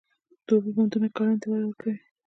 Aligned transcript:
د 0.45 0.47
اوبو 0.53 0.69
بندونه 0.75 1.07
کرنې 1.15 1.37
ته 1.41 1.45
وده 1.47 1.65
ورکوي. 1.67 1.97